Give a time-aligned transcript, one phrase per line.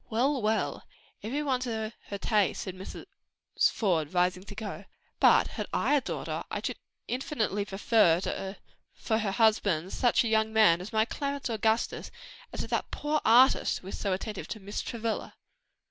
[0.09, 0.87] "Well, well,
[1.21, 3.05] every one to her taste!" said Mrs.
[3.69, 4.85] Faude, rising to go,
[5.19, 8.19] "but had I a daughter, I should infinitely prefer
[8.95, 12.13] for her husband, such a young man as my Clarence Augustus to
[12.57, 15.35] such as that poor artist who is so attentive to Miss Travilla.